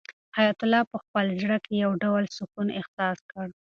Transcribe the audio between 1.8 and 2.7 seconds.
یو ډول سکون